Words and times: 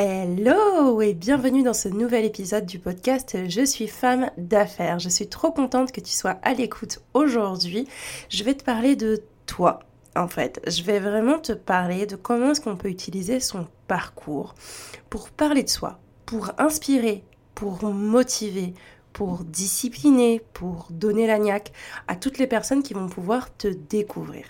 Hello 0.00 1.02
et 1.02 1.12
bienvenue 1.12 1.64
dans 1.64 1.74
ce 1.74 1.88
nouvel 1.88 2.24
épisode 2.24 2.64
du 2.64 2.78
podcast 2.78 3.36
Je 3.48 3.64
suis 3.64 3.88
femme 3.88 4.30
d'affaires. 4.38 5.00
Je 5.00 5.08
suis 5.08 5.28
trop 5.28 5.50
contente 5.50 5.90
que 5.90 6.00
tu 6.00 6.12
sois 6.12 6.38
à 6.44 6.54
l'écoute 6.54 7.00
aujourd'hui. 7.14 7.88
Je 8.28 8.44
vais 8.44 8.54
te 8.54 8.62
parler 8.62 8.94
de 8.94 9.20
toi. 9.46 9.80
En 10.14 10.28
fait, 10.28 10.60
je 10.68 10.84
vais 10.84 11.00
vraiment 11.00 11.40
te 11.40 11.50
parler 11.50 12.06
de 12.06 12.14
comment 12.14 12.52
est-ce 12.52 12.60
qu'on 12.60 12.76
peut 12.76 12.90
utiliser 12.90 13.40
son 13.40 13.66
parcours 13.88 14.54
pour 15.10 15.30
parler 15.30 15.64
de 15.64 15.68
soi, 15.68 15.98
pour 16.26 16.52
inspirer, 16.58 17.24
pour 17.56 17.82
motiver, 17.82 18.74
pour 19.12 19.42
discipliner, 19.42 20.40
pour 20.52 20.86
donner 20.90 21.26
la 21.26 21.40
niaque 21.40 21.72
à 22.06 22.14
toutes 22.14 22.38
les 22.38 22.46
personnes 22.46 22.84
qui 22.84 22.94
vont 22.94 23.08
pouvoir 23.08 23.52
te 23.56 23.66
découvrir. 23.66 24.44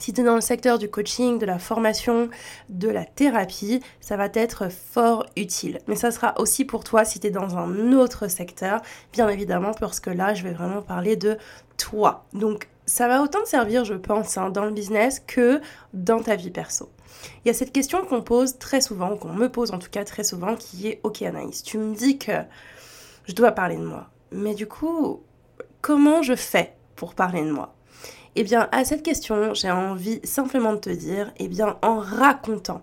Si 0.00 0.14
tu 0.14 0.22
es 0.22 0.24
dans 0.24 0.34
le 0.34 0.40
secteur 0.40 0.78
du 0.78 0.88
coaching, 0.88 1.38
de 1.38 1.44
la 1.44 1.58
formation, 1.58 2.30
de 2.70 2.88
la 2.88 3.04
thérapie, 3.04 3.82
ça 4.00 4.16
va 4.16 4.28
être 4.32 4.70
fort 4.70 5.26
utile. 5.36 5.78
Mais 5.88 5.94
ça 5.94 6.10
sera 6.10 6.32
aussi 6.40 6.64
pour 6.64 6.84
toi 6.84 7.04
si 7.04 7.20
tu 7.20 7.26
es 7.26 7.30
dans 7.30 7.58
un 7.58 7.92
autre 7.92 8.26
secteur, 8.26 8.80
bien 9.12 9.28
évidemment, 9.28 9.72
parce 9.74 10.00
que 10.00 10.08
là, 10.08 10.32
je 10.32 10.42
vais 10.42 10.54
vraiment 10.54 10.80
parler 10.80 11.16
de 11.16 11.36
toi. 11.76 12.24
Donc, 12.32 12.68
ça 12.86 13.08
va 13.08 13.22
autant 13.22 13.42
te 13.42 13.48
servir, 13.48 13.84
je 13.84 13.92
pense, 13.92 14.38
hein, 14.38 14.48
dans 14.48 14.64
le 14.64 14.70
business 14.70 15.20
que 15.20 15.60
dans 15.92 16.22
ta 16.22 16.34
vie 16.34 16.50
perso. 16.50 16.88
Il 17.44 17.48
y 17.48 17.50
a 17.50 17.54
cette 17.54 17.72
question 17.72 18.02
qu'on 18.02 18.22
pose 18.22 18.56
très 18.56 18.80
souvent, 18.80 19.18
qu'on 19.18 19.34
me 19.34 19.48
pose 19.50 19.70
en 19.72 19.78
tout 19.78 19.90
cas 19.90 20.04
très 20.04 20.24
souvent, 20.24 20.56
qui 20.56 20.88
est 20.88 21.00
Ok 21.02 21.20
Anaïs, 21.20 21.62
tu 21.62 21.76
me 21.76 21.94
dis 21.94 22.16
que 22.16 22.32
je 23.26 23.34
dois 23.34 23.52
parler 23.52 23.76
de 23.76 23.84
moi. 23.84 24.08
Mais 24.32 24.54
du 24.54 24.66
coup, 24.66 25.22
comment 25.82 26.22
je 26.22 26.34
fais 26.34 26.74
pour 26.96 27.14
parler 27.14 27.42
de 27.42 27.50
moi? 27.50 27.74
Eh 28.36 28.44
bien, 28.44 28.68
à 28.72 28.84
cette 28.84 29.02
question, 29.02 29.54
j'ai 29.54 29.70
envie 29.70 30.20
simplement 30.24 30.72
de 30.72 30.78
te 30.78 30.90
dire, 30.90 31.32
eh 31.38 31.48
bien, 31.48 31.78
en 31.82 31.98
racontant 31.98 32.82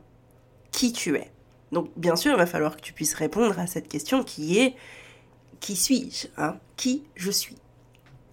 qui 0.72 0.92
tu 0.92 1.16
es. 1.16 1.32
Donc, 1.72 1.90
bien 1.96 2.16
sûr, 2.16 2.34
il 2.34 2.38
va 2.38 2.46
falloir 2.46 2.76
que 2.76 2.82
tu 2.82 2.94
puisses 2.94 3.14
répondre 3.14 3.58
à 3.60 3.68
cette 3.68 3.88
question 3.88 4.24
qui 4.24 4.60
est 4.60 4.76
qui 5.60 5.76
suis-je 5.76 6.28
hein 6.38 6.58
Qui 6.76 7.04
je 7.16 7.32
suis 7.32 7.56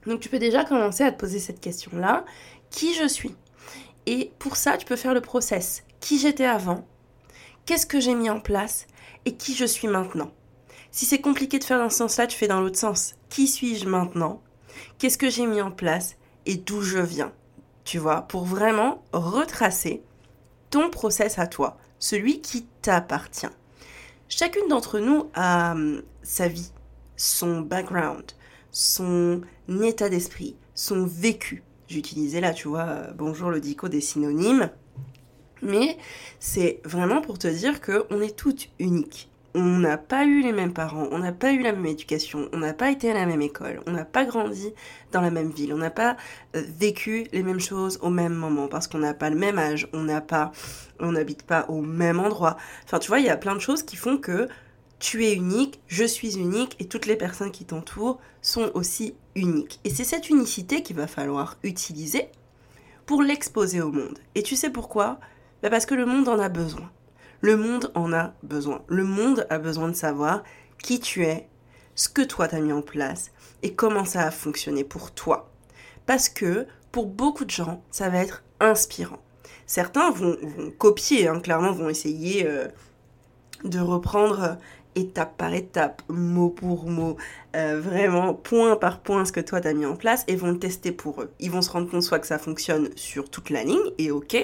Donc, 0.07 0.20
tu 0.20 0.29
peux 0.29 0.39
déjà 0.39 0.65
commencer 0.65 1.05
à 1.05 1.12
te 1.12 1.19
poser 1.19 1.39
cette 1.39 1.61
question-là. 1.61 2.25
Qui 2.70 2.95
je 2.95 3.09
suis? 3.09 3.35
Et 4.07 4.31
pour 4.39 4.57
ça, 4.57 4.77
tu 4.77 4.85
peux 4.85 4.97
faire 4.97 5.15
le 5.15 5.20
process. 5.20 5.85
Qui 6.01 6.19
j'étais 6.19 6.45
avant? 6.45 6.87
Qu'est-ce 7.65 7.87
que 7.87 8.01
j'ai 8.01 8.15
mis 8.15 8.29
en 8.29 8.41
place? 8.41 8.87
Et 9.25 9.37
qui 9.37 9.55
je 9.55 9.65
suis 9.65 9.89
maintenant? 9.89 10.31
Si 10.91 11.07
c'est 11.07 11.20
compliqué 11.20 11.59
de 11.59 11.65
faire 11.65 11.79
dans 11.79 11.89
ce 11.89 11.98
sens-là, 11.98 12.27
tu 12.27 12.37
fais 12.37 12.47
dans 12.47 12.61
l'autre 12.61 12.79
sens. 12.79 13.15
Qui 13.31 13.47
suis-je 13.48 13.89
maintenant? 13.89 14.42
Qu'est-ce 14.98 15.19
que 15.19 15.31
j'ai 15.31 15.47
mis 15.47 15.62
en 15.62 15.70
place? 15.70 16.17
Et 16.47 16.56
d'où 16.56 16.83
je 16.83 16.98
viens, 16.98 17.33
tu 17.85 17.98
vois, 17.98 18.23
pour 18.23 18.45
vraiment 18.45 19.02
retracer 19.13 20.02
ton 20.70 20.91
process 20.91 21.39
à 21.39 21.46
toi, 21.46 21.79
celui 21.98 22.41
qui 22.41 22.67
t'appartient. 22.83 23.46
Chacune 24.29 24.68
d'entre 24.68 24.98
nous 24.98 25.30
a 25.35 25.73
hum, 25.73 26.02
sa 26.23 26.48
vie, 26.48 26.73
son 27.17 27.61
background, 27.61 28.33
son 28.70 29.42
état 29.83 30.08
d'esprit, 30.08 30.57
son 30.74 31.07
vécu. 31.07 31.63
J'utilisais 31.89 32.41
là, 32.41 32.52
tu 32.52 32.68
vois, 32.68 32.86
euh, 32.86 33.13
bonjour 33.13 33.51
le 33.51 33.61
dico 33.61 33.89
des 33.89 34.01
synonymes. 34.01 34.70
Mais 35.63 35.97
c'est 36.41 36.80
vraiment 36.85 37.20
pour 37.20 37.39
te 37.39 37.47
dire 37.47 37.80
qu'on 37.80 38.20
est 38.20 38.36
toutes 38.36 38.68
uniques 38.79 39.30
on 39.55 39.79
n'a 39.79 39.98
pas 39.98 40.25
eu 40.25 40.42
les 40.42 40.53
mêmes 40.53 40.73
parents, 40.73 41.07
on 41.13 41.19
n'a 41.19 41.33
pas 41.33 41.53
eu 41.53 41.63
la 41.63 41.73
même 41.73 41.87
éducation, 41.87 42.48
on 42.53 42.59
n'a 42.59 42.75
pas 42.75 42.91
été 42.91 43.11
à 43.11 43.15
la 43.15 43.25
même 43.25 43.41
école, 43.41 43.81
on 43.87 43.92
n'a 43.92 44.05
pas 44.05 44.25
grandi 44.25 44.73
dans 45.13 45.20
la 45.20 45.31
même 45.31 45.51
ville, 45.51 45.73
on 45.73 45.79
n'a 45.79 45.91
pas 45.91 46.17
euh, 46.57 46.63
vécu 46.77 47.29
les 47.33 47.42
mêmes 47.45 47.61
choses 47.61 47.98
au 48.03 48.11
même 48.11 48.35
moment 48.35 48.67
parce 48.67 48.89
qu'on 48.89 48.98
n'a 48.98 49.15
pas 49.15 49.31
le 49.31 49.37
même 49.37 49.59
âge, 49.59 49.89
on 49.92 50.03
n'a 50.03 50.20
pas, 50.20 50.51
on 50.98 51.13
n'habite 51.13 51.45
pas 51.45 51.67
au 51.69 51.83
même 51.83 52.19
endroit. 52.19 52.57
Enfin, 52.85 52.98
tu 52.98 53.09
vois, 53.09 53.20
il 53.20 53.27
y 53.27 53.31
a 53.31 53.37
plein 53.37 53.55
de 53.55 53.61
choses 53.61 53.85
qui 53.85 53.97
font 53.97 54.19
que 54.19 54.48
tu 54.98 55.25
es 55.25 55.35
unique, 55.35 55.81
je 55.86 56.05
suis 56.05 56.36
unique 56.36 56.77
et 56.81 56.86
toutes 56.86 57.07
les 57.07 57.17
personnes 57.17 57.53
qui 57.53 57.65
t'entourent 57.65 58.19
sont 58.42 58.71
aussi 58.75 59.15
uniques. 59.36 59.79
Et 59.85 59.91
c'est 59.91 60.05
cette 60.05 60.31
unicité 60.31 60.83
qu'il 60.83 60.97
va 60.97 61.07
falloir 61.07 61.59
utiliser 61.63 62.29
pour 63.07 63.23
l'exposer 63.23 63.81
au 63.81 63.92
monde. 63.92 64.19
Et 64.35 64.42
tu 64.42 64.57
sais 64.57 64.71
pourquoi? 64.71 65.21
Bah 65.63 65.71
Parce 65.71 65.86
que 65.86 65.95
le 65.95 66.07
monde 66.07 66.29
en 66.29 66.39
a 66.39 66.48
besoin. 66.48 66.91
Le 67.44 67.58
monde 67.58 67.92
en 67.94 68.14
a 68.14 68.32
besoin. 68.42 68.80
Le 68.88 69.05
monde 69.05 69.46
a 69.50 69.58
besoin 69.58 69.88
de 69.88 69.92
savoir 69.92 70.44
qui 70.82 70.98
tu 70.98 71.27
es, 71.27 71.46
ce 71.94 72.08
que 72.08 72.22
toi 72.22 72.48
t'as 72.48 72.58
mis 72.58 72.72
en 72.72 72.80
place 72.80 73.32
et 73.62 73.74
comment 73.74 74.06
ça 74.06 74.22
a 74.22 74.30
fonctionné 74.30 74.82
pour 74.82 75.10
toi. 75.10 75.52
Parce 76.06 76.30
que 76.30 76.66
pour 76.90 77.05
beaucoup 77.05 77.44
de 77.44 77.50
gens, 77.50 77.84
ça 77.90 78.08
va 78.08 78.20
être 78.20 78.44
inspirant. 78.60 79.18
Certains 79.66 80.10
vont, 80.10 80.38
copier, 80.78 81.28
hein, 81.28 81.38
clairement, 81.38 81.72
vont 81.72 81.90
essayer 81.90 82.46
euh, 82.46 82.68
de 83.64 83.78
reprendre 83.78 84.56
étape 84.94 85.36
par 85.36 85.55
étape, 85.55 86.02
mot 86.08 86.50
pour 86.50 86.86
mot, 86.86 87.16
euh, 87.56 87.80
vraiment 87.80 88.34
point 88.34 88.77
par 88.77 89.00
point 89.00 89.24
ce 89.24 89.32
que 89.32 89.40
toi 89.40 89.60
t'as 89.60 89.72
mis 89.72 89.86
en 89.86 89.96
place 89.96 90.24
et 90.28 90.36
vont 90.36 90.50
le 90.50 90.58
tester 90.58 90.92
pour 90.92 91.22
eux. 91.22 91.32
Ils 91.40 91.50
vont 91.50 91.62
se 91.62 91.70
rendre 91.70 91.90
compte 91.90 92.02
soit 92.02 92.18
que 92.18 92.27
ça 92.27 92.38
fonctionne 92.38 92.90
sur 92.96 93.30
toute 93.30 93.50
la 93.50 93.64
ligne 93.64 93.90
et 93.98 94.10
ok, 94.10 94.36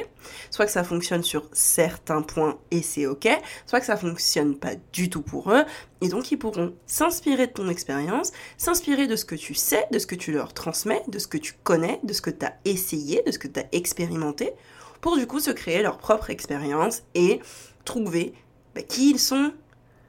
soit 0.50 0.66
que 0.66 0.72
ça 0.72 0.84
fonctionne 0.84 1.22
sur 1.22 1.48
certains 1.52 2.22
points 2.22 2.58
et 2.70 2.82
c'est 2.82 3.06
ok, 3.06 3.28
soit 3.66 3.80
que 3.80 3.86
ça 3.86 3.96
fonctionne 3.96 4.56
pas 4.56 4.74
du 4.92 5.10
tout 5.10 5.22
pour 5.22 5.52
eux 5.52 5.64
et 6.00 6.08
donc 6.08 6.30
ils 6.30 6.38
pourront 6.38 6.74
s'inspirer 6.86 7.46
de 7.46 7.52
ton 7.52 7.68
expérience, 7.68 8.32
s'inspirer 8.56 9.06
de 9.06 9.16
ce 9.16 9.24
que 9.24 9.34
tu 9.34 9.54
sais, 9.54 9.86
de 9.92 9.98
ce 9.98 10.06
que 10.06 10.14
tu 10.14 10.32
leur 10.32 10.54
transmets, 10.54 11.02
de 11.08 11.18
ce 11.18 11.26
que 11.26 11.38
tu 11.38 11.54
connais, 11.62 12.00
de 12.04 12.12
ce 12.12 12.22
que 12.22 12.30
tu 12.30 12.46
as 12.46 12.56
essayé, 12.64 13.22
de 13.26 13.32
ce 13.32 13.38
que 13.38 13.48
tu 13.48 13.60
as 13.60 13.66
expérimenté 13.72 14.52
pour 15.00 15.16
du 15.16 15.26
coup 15.26 15.40
se 15.40 15.50
créer 15.50 15.82
leur 15.82 15.98
propre 15.98 16.30
expérience 16.30 17.02
et 17.14 17.40
trouver 17.84 18.34
bah, 18.74 18.82
qui 18.82 19.10
ils 19.10 19.18
sont, 19.18 19.52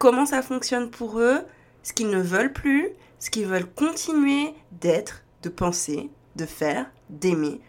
comment 0.02 0.26
ça 0.26 0.42
fonctionne 0.42 0.90
pour 0.90 1.20
eux, 1.20 1.42
ce 1.84 1.94
qu'ils 1.94 2.10
ne 2.10 2.20
veulent 2.20 2.54
plus, 2.54 2.90
ce 3.20 3.30
qu'ils 3.30 3.46
veulent 3.46 3.72
continuer 3.72 4.56
d'être, 4.72 5.22
de 5.44 5.50
penser, 5.50 6.10
de 6.36 6.48
faire, 6.48 6.90
d'aimer 7.12 7.62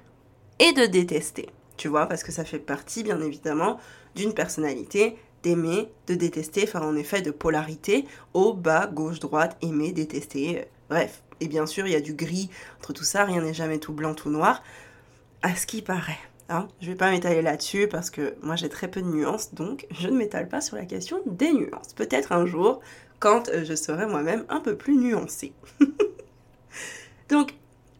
et 0.58 0.72
de 0.72 0.86
détester. 0.86 1.50
Tu 1.76 1.88
vois, 1.88 2.06
parce 2.06 2.22
que 2.22 2.32
ça 2.32 2.46
fait 2.46 2.58
partie, 2.58 3.02
bien 3.02 3.20
évidemment, 3.20 3.78
d'une 4.14 4.32
personnalité 4.32 5.18
d'aimer, 5.42 5.92
de 6.06 6.14
détester, 6.14 6.62
enfin 6.66 6.80
en 6.80 6.96
effet 6.96 7.20
de 7.20 7.32
polarité, 7.32 8.06
haut, 8.32 8.54
bas, 8.54 8.86
gauche, 8.86 9.18
droite, 9.18 9.58
aimer, 9.60 9.92
détester, 9.92 10.60
euh, 10.60 10.64
bref. 10.88 11.22
Et 11.40 11.48
bien 11.48 11.66
sûr, 11.66 11.86
il 11.86 11.92
y 11.92 11.96
a 11.96 12.00
du 12.00 12.14
gris 12.14 12.48
entre 12.78 12.94
tout 12.94 13.04
ça, 13.04 13.26
rien 13.26 13.42
n'est 13.42 13.52
jamais 13.52 13.78
tout 13.78 13.92
blanc, 13.92 14.14
tout 14.14 14.30
noir, 14.30 14.62
à 15.42 15.54
ce 15.54 15.66
qui 15.66 15.82
paraît. 15.82 16.20
Hein. 16.48 16.68
Je 16.80 16.88
vais 16.90 16.96
pas 16.96 17.10
m'étaler 17.10 17.42
là-dessus 17.42 17.88
parce 17.88 18.10
que 18.10 18.34
moi 18.42 18.56
j'ai 18.56 18.68
très 18.68 18.88
peu 18.88 19.00
de 19.00 19.06
nuances, 19.06 19.54
donc 19.54 19.86
je 19.90 20.08
ne 20.08 20.16
m'étale 20.16 20.48
pas 20.48 20.60
sur 20.60 20.76
la 20.76 20.84
question 20.84 21.20
des 21.26 21.52
nuances. 21.52 21.94
Peut-être 21.94 22.32
un 22.32 22.46
jour, 22.46 22.80
quand 23.20 23.48
euh, 23.48 23.64
je 23.64 23.74
serai 23.74 24.06
moi-même 24.06 24.44
un 24.48 24.60
peu 24.60 24.76
plus 24.76 24.96
nuancée. 24.96 25.52
donc, 27.28 27.54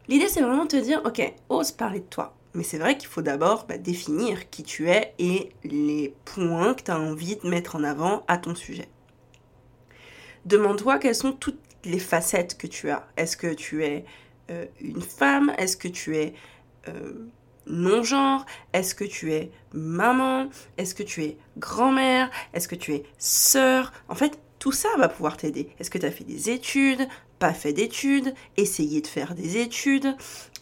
l'idée 0.09 0.29
c'est 0.29 0.43
vraiment 0.43 0.65
de 0.65 0.71
te 0.71 0.77
dire, 0.77 1.01
ok, 1.05 1.35
ose 1.49 1.73
parler 1.73 2.01
de 2.01 2.05
toi. 2.05 2.35
Mais 2.55 2.65
c'est 2.65 2.79
vrai 2.79 2.99
qu'il 2.99 3.09
faut 3.09 3.23
d'abord 3.23 3.67
bah, 3.67 3.79
définir 3.79 4.51
qui 4.51 4.63
tu 4.63 4.91
es 4.91 5.15
et 5.19 5.51
les 5.65 6.15
points 6.25 6.75
que 6.75 6.83
tu 6.83 6.91
as 6.91 7.01
envie 7.01 7.37
de 7.37 7.49
mettre 7.49 7.77
en 7.77 7.85
avant 7.85 8.25
à 8.29 8.37
ton 8.37 8.55
sujet. 8.55 8.89
Demande-toi 10.45 10.99
quelles 10.99 11.15
sont 11.15 11.33
toutes 11.33 11.61
les 11.85 11.99
facettes 11.99 12.59
que 12.59 12.67
tu 12.67 12.91
as. 12.91 13.07
Est-ce 13.17 13.37
que 13.37 13.55
tu 13.55 13.85
es 13.85 14.05
euh, 14.51 14.67
une 14.81 15.01
femme? 15.01 15.53
Est-ce 15.57 15.77
que 15.77 15.89
tu 15.89 16.17
es 16.17 16.35
euh, 16.89 17.13
non-genre 17.67 18.47
Est-ce 18.73 18.95
que 18.95 19.05
tu 19.05 19.33
es 19.33 19.51
maman? 19.73 20.49
Est-ce 20.79 20.95
que 20.95 21.03
tu 21.03 21.25
es 21.25 21.37
grand-mère? 21.59 22.31
Est-ce 22.53 22.69
que 22.69 22.75
tu 22.75 22.95
es 22.95 23.05
sœur? 23.19 23.93
En 24.09 24.15
fait, 24.15 24.39
tout 24.59 24.73
ça 24.73 24.89
va 24.99 25.09
pouvoir 25.09 25.37
t'aider. 25.37 25.71
Est-ce 25.79 25.91
que 25.91 25.99
tu 25.99 26.07
as 26.07 26.11
fait 26.11 26.25
des 26.25 26.51
études? 26.51 27.09
Pas 27.39 27.53
fait 27.53 27.73
d'études, 27.73 28.35
essayer 28.57 29.01
de 29.01 29.07
faire 29.09 29.35
des 29.35 29.57
études, 29.57 30.15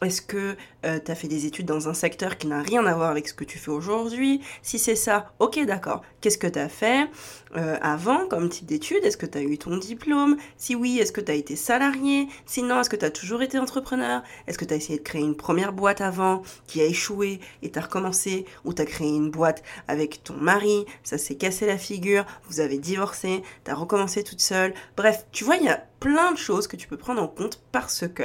est-ce 0.02 0.22
que 0.22 0.56
euh, 0.86 0.98
tu 1.04 1.10
as 1.10 1.14
fait 1.14 1.28
des 1.28 1.46
études 1.46 1.66
dans 1.66 1.88
un 1.88 1.94
secteur 1.94 2.38
qui 2.38 2.46
n'a 2.46 2.62
rien 2.62 2.84
à 2.86 2.94
voir 2.94 3.10
avec 3.10 3.28
ce 3.28 3.34
que 3.34 3.44
tu 3.44 3.58
fais 3.58 3.70
aujourd'hui? 3.70 4.40
Si 4.62 4.78
c'est 4.78 4.96
ça, 4.96 5.32
ok 5.38 5.64
d'accord. 5.66 6.02
Qu'est-ce 6.20 6.38
que 6.38 6.46
tu 6.46 6.58
as 6.58 6.68
fait 6.68 7.08
euh, 7.56 7.76
avant 7.82 8.26
comme 8.26 8.48
type 8.48 8.66
d'études? 8.66 9.04
Est-ce 9.04 9.16
que 9.16 9.26
tu 9.26 9.38
as 9.38 9.42
eu 9.42 9.58
ton 9.58 9.76
diplôme? 9.76 10.36
Si 10.56 10.74
oui, 10.74 10.98
est-ce 10.98 11.12
que 11.12 11.20
tu 11.20 11.30
as 11.30 11.34
été 11.34 11.54
salarié? 11.56 12.28
Sinon, 12.46 12.80
est-ce 12.80 12.90
que 12.90 12.96
tu 12.96 13.04
as 13.04 13.10
toujours 13.10 13.42
été 13.42 13.58
entrepreneur? 13.58 14.22
Est-ce 14.46 14.56
que 14.56 14.64
tu 14.64 14.72
as 14.72 14.76
essayé 14.78 14.98
de 14.98 15.04
créer 15.04 15.22
une 15.22 15.36
première 15.36 15.72
boîte 15.72 16.00
avant 16.00 16.42
qui 16.66 16.80
a 16.80 16.84
échoué 16.84 17.40
et 17.62 17.70
tu 17.70 17.78
as 17.78 17.82
recommencé? 17.82 18.46
Ou 18.64 18.72
tu 18.72 18.82
as 18.82 18.86
créé 18.86 19.08
une 19.08 19.30
boîte 19.30 19.62
avec 19.86 20.24
ton 20.24 20.34
mari, 20.34 20.86
ça 21.02 21.18
s'est 21.18 21.36
cassé 21.36 21.66
la 21.66 21.78
figure, 21.78 22.24
vous 22.48 22.60
avez 22.60 22.78
divorcé, 22.78 23.42
tu 23.64 23.70
as 23.70 23.74
recommencé 23.74 24.24
toute 24.24 24.40
seule. 24.40 24.72
Bref, 24.96 25.26
tu 25.32 25.44
vois, 25.44 25.56
il 25.56 25.64
y 25.64 25.68
a 25.68 25.84
plein 26.00 26.32
de 26.32 26.38
choses 26.38 26.66
que 26.66 26.76
tu 26.76 26.88
peux 26.88 26.96
prendre 26.96 27.22
en 27.22 27.28
compte 27.28 27.60
parce 27.72 28.04
que 28.08 28.24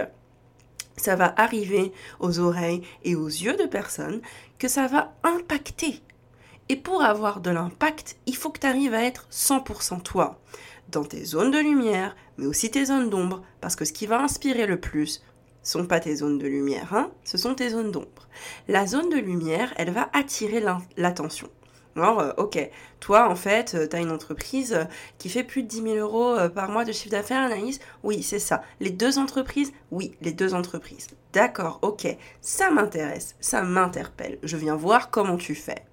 ça 0.97 1.15
va 1.15 1.33
arriver 1.37 1.91
aux 2.19 2.39
oreilles 2.39 2.81
et 3.03 3.15
aux 3.15 3.27
yeux 3.27 3.55
de 3.55 3.65
personnes 3.65 4.21
que 4.59 4.67
ça 4.67 4.87
va 4.87 5.13
impacter. 5.23 6.01
Et 6.69 6.75
pour 6.75 7.03
avoir 7.03 7.41
de 7.41 7.51
l'impact, 7.51 8.17
il 8.25 8.35
faut 8.35 8.49
que 8.49 8.59
tu 8.59 8.67
arrives 8.67 8.93
à 8.93 9.03
être 9.03 9.27
100% 9.31 10.01
toi, 10.01 10.39
dans 10.89 11.03
tes 11.03 11.23
zones 11.23 11.51
de 11.51 11.59
lumière, 11.59 12.15
mais 12.37 12.47
aussi 12.47 12.71
tes 12.71 12.85
zones 12.85 13.09
d'ombre, 13.09 13.43
parce 13.61 13.75
que 13.75 13.85
ce 13.85 13.93
qui 13.93 14.07
va 14.07 14.21
inspirer 14.21 14.65
le 14.65 14.79
plus 14.79 15.21
sont 15.61 15.85
pas 15.85 15.99
tes 15.99 16.15
zones 16.15 16.37
de 16.37 16.47
lumière, 16.47 16.93
hein, 16.93 17.11
ce 17.23 17.37
sont 17.37 17.55
tes 17.55 17.69
zones 17.69 17.91
d'ombre. 17.91 18.27
La 18.67 18.85
zone 18.87 19.09
de 19.09 19.17
lumière, 19.17 19.73
elle 19.77 19.91
va 19.91 20.09
attirer 20.13 20.63
l'attention. 20.97 21.49
Alors, 21.95 22.19
euh, 22.19 22.31
ok, 22.37 22.69
toi, 22.99 23.29
en 23.29 23.35
fait, 23.35 23.73
euh, 23.73 23.87
tu 23.87 23.95
as 23.95 23.99
une 23.99 24.11
entreprise 24.11 24.73
euh, 24.73 24.83
qui 25.17 25.29
fait 25.29 25.43
plus 25.43 25.63
de 25.63 25.67
10 25.69 25.81
000 25.81 25.95
euros 25.95 26.35
par 26.53 26.69
mois 26.69 26.83
de 26.83 26.91
chiffre 26.91 27.11
d'affaires, 27.11 27.41
Anaïs? 27.43 27.79
Oui, 28.03 28.21
c'est 28.21 28.39
ça. 28.39 28.63
Les 28.81 28.89
deux 28.89 29.17
entreprises? 29.17 29.71
Oui, 29.91 30.15
les 30.21 30.33
deux 30.33 30.53
entreprises. 30.53 31.07
D'accord, 31.31 31.79
ok, 31.83 32.05
ça 32.41 32.69
m'intéresse, 32.69 33.35
ça 33.39 33.61
m'interpelle. 33.61 34.39
Je 34.43 34.57
viens 34.57 34.75
voir 34.75 35.09
comment 35.09 35.37
tu 35.37 35.55
fais. 35.55 35.85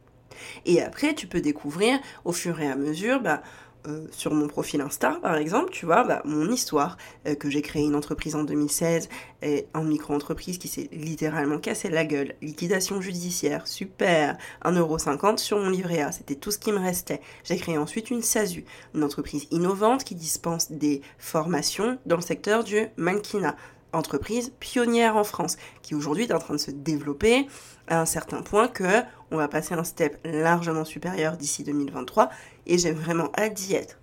Et 0.66 0.82
après, 0.82 1.14
tu 1.14 1.28
peux 1.28 1.40
découvrir 1.40 2.00
au 2.24 2.32
fur 2.32 2.60
et 2.60 2.68
à 2.68 2.74
mesure, 2.74 3.20
bah, 3.20 3.42
euh, 3.88 4.06
sur 4.12 4.32
mon 4.32 4.46
profil 4.46 4.80
Insta, 4.80 5.18
par 5.22 5.36
exemple, 5.36 5.70
tu 5.70 5.86
vois, 5.86 6.04
bah, 6.04 6.22
mon 6.24 6.50
histoire, 6.50 6.96
euh, 7.26 7.34
que 7.34 7.50
j'ai 7.50 7.62
créé 7.62 7.82
une 7.82 7.94
entreprise 7.94 8.36
en 8.36 8.44
2016, 8.44 9.08
et 9.42 9.66
en 9.74 9.82
micro-entreprise 9.82 10.58
qui 10.58 10.68
s'est 10.68 10.88
littéralement 10.92 11.58
cassé 11.58 11.90
la 11.90 12.04
gueule, 12.04 12.34
liquidation 12.42 13.00
judiciaire, 13.00 13.66
super, 13.66 14.38
1,50€ 14.64 15.38
sur 15.38 15.58
mon 15.58 15.70
livret 15.70 16.00
A, 16.00 16.12
c'était 16.12 16.36
tout 16.36 16.50
ce 16.50 16.58
qui 16.58 16.70
me 16.70 16.78
restait. 16.78 17.20
J'ai 17.44 17.56
créé 17.56 17.76
ensuite 17.76 18.10
une 18.10 18.22
SASU, 18.22 18.64
une 18.94 19.02
entreprise 19.02 19.46
innovante 19.50 20.04
qui 20.04 20.14
dispense 20.14 20.70
des 20.70 21.02
formations 21.18 21.98
dans 22.06 22.16
le 22.16 22.22
secteur 22.22 22.64
du 22.64 22.86
mannequinat 22.96 23.56
entreprise 23.92 24.52
pionnière 24.60 25.16
en 25.16 25.24
France, 25.24 25.56
qui 25.82 25.94
aujourd'hui 25.94 26.24
est 26.24 26.32
en 26.32 26.38
train 26.38 26.54
de 26.54 26.60
se 26.60 26.70
développer 26.70 27.46
à 27.88 28.00
un 28.00 28.06
certain 28.06 28.42
point 28.42 28.68
que 28.68 29.02
on 29.30 29.36
va 29.36 29.48
passer 29.48 29.74
un 29.74 29.84
step 29.84 30.18
largement 30.24 30.84
supérieur 30.84 31.36
d'ici 31.36 31.64
2023 31.64 32.30
et 32.66 32.78
j'ai 32.78 32.92
vraiment 32.92 33.30
hâte 33.36 33.54
d'y 33.54 33.74
être. 33.74 34.01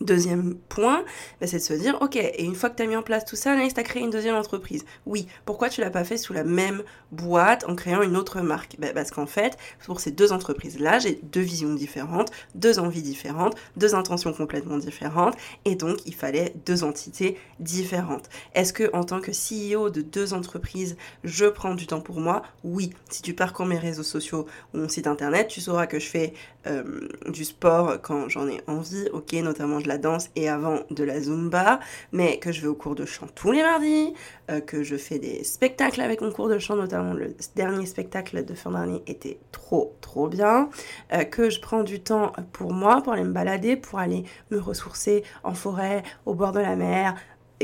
Deuxième 0.00 0.56
point, 0.68 1.04
bah, 1.40 1.46
c'est 1.46 1.56
de 1.56 1.62
se 1.62 1.72
dire, 1.72 1.96
ok, 2.02 2.16
et 2.16 2.44
une 2.44 2.54
fois 2.54 2.68
que 2.68 2.76
tu 2.76 2.82
as 2.82 2.86
mis 2.86 2.96
en 2.96 3.02
place 3.02 3.24
tout 3.24 3.36
ça, 3.36 3.52
Anaïs, 3.52 3.72
tu 3.72 3.80
as 3.80 3.82
créé 3.82 4.02
une 4.02 4.10
deuxième 4.10 4.34
entreprise. 4.34 4.84
Oui, 5.06 5.26
pourquoi 5.46 5.70
tu 5.70 5.80
l'as 5.80 5.90
pas 5.90 6.04
fait 6.04 6.18
sous 6.18 6.34
la 6.34 6.44
même 6.44 6.82
boîte 7.12 7.64
en 7.66 7.74
créant 7.74 8.02
une 8.02 8.16
autre 8.16 8.40
marque? 8.42 8.76
Bah, 8.78 8.88
Parce 8.94 9.10
qu'en 9.10 9.26
fait, 9.26 9.56
pour 9.86 10.00
ces 10.00 10.10
deux 10.10 10.32
entreprises-là, 10.32 10.98
j'ai 10.98 11.18
deux 11.22 11.40
visions 11.40 11.72
différentes, 11.74 12.30
deux 12.54 12.78
envies 12.78 13.02
différentes, 13.02 13.54
deux 13.76 13.94
intentions 13.94 14.34
complètement 14.34 14.76
différentes, 14.76 15.36
et 15.64 15.76
donc 15.76 15.98
il 16.04 16.14
fallait 16.14 16.52
deux 16.66 16.84
entités 16.84 17.38
différentes. 17.58 18.28
Est-ce 18.54 18.72
que 18.74 18.90
en 18.94 19.04
tant 19.04 19.20
que 19.20 19.32
CEO 19.32 19.88
de 19.90 20.02
deux 20.02 20.34
entreprises, 20.34 20.96
je 21.24 21.46
prends 21.46 21.74
du 21.74 21.86
temps 21.86 22.00
pour 22.02 22.20
moi? 22.20 22.42
Oui. 22.64 22.90
Si 23.10 23.22
tu 23.22 23.32
parcours 23.34 23.66
mes 23.66 23.78
réseaux 23.78 24.02
sociaux 24.02 24.46
ou 24.74 24.78
mon 24.78 24.88
site 24.88 25.06
internet, 25.06 25.48
tu 25.48 25.60
sauras 25.60 25.86
que 25.86 25.98
je 25.98 26.06
fais 26.06 26.34
euh, 26.66 27.08
du 27.28 27.44
sport 27.44 28.00
quand 28.02 28.28
j'en 28.28 28.48
ai 28.48 28.60
envie, 28.66 29.08
ok, 29.12 29.32
notamment 29.34 29.78
de 29.86 29.88
la 29.88 29.98
danse 29.98 30.30
et 30.36 30.48
avant 30.48 30.80
de 30.90 31.04
la 31.04 31.20
zumba, 31.20 31.80
mais 32.12 32.38
que 32.38 32.52
je 32.52 32.60
vais 32.60 32.68
au 32.68 32.74
cours 32.74 32.94
de 32.94 33.04
chant 33.04 33.26
tous 33.34 33.52
les 33.52 33.62
mardis, 33.62 34.12
euh, 34.50 34.60
que 34.60 34.82
je 34.82 34.96
fais 34.96 35.18
des 35.18 35.44
spectacles 35.44 36.00
avec 36.00 36.20
mon 36.20 36.30
cours 36.30 36.48
de 36.48 36.58
chant, 36.58 36.76
notamment 36.76 37.14
le 37.14 37.34
dernier 37.54 37.86
spectacle 37.86 38.44
de 38.44 38.54
fin 38.54 38.72
d'année 38.72 39.02
était 39.06 39.38
trop 39.52 39.96
trop 40.00 40.28
bien, 40.28 40.68
euh, 41.12 41.24
que 41.24 41.50
je 41.50 41.60
prends 41.60 41.82
du 41.82 42.00
temps 42.00 42.32
pour 42.52 42.72
moi, 42.72 43.00
pour 43.02 43.12
aller 43.12 43.24
me 43.24 43.32
balader, 43.32 43.76
pour 43.76 43.98
aller 43.98 44.24
me 44.50 44.58
ressourcer 44.58 45.22
en 45.44 45.54
forêt, 45.54 46.02
au 46.26 46.34
bord 46.34 46.52
de 46.52 46.60
la 46.60 46.76
mer, 46.76 47.14